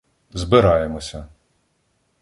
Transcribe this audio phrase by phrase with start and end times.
[0.33, 1.27] Збираємося.